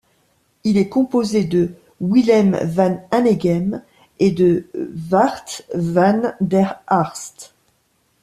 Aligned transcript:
Il 0.63 0.77
est 0.79 0.89
composé 0.89 1.43
de 1.43 1.75
Willem 2.01 2.57
van 2.63 3.07
Hanegem 3.11 3.83
et 4.17 4.31
de 4.31 4.65
Wardt 5.11 5.63
van 5.75 6.33
der 6.39 6.81
Harst. 6.87 7.53